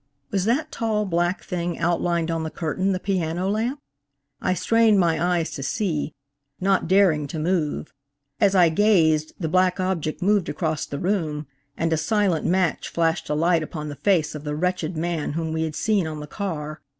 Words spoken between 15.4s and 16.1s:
we had seen